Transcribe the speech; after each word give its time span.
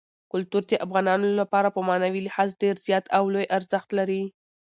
کلتور 0.31 0.63
د 0.69 0.73
افغانانو 0.85 1.27
لپاره 1.39 1.67
په 1.75 1.81
معنوي 1.87 2.21
لحاظ 2.27 2.49
ډېر 2.61 2.75
زیات 2.85 3.05
او 3.17 3.23
لوی 3.33 3.45
ارزښت 3.57 3.89
لري. 3.99 4.23